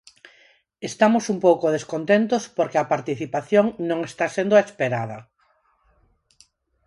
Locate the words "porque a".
2.57-2.89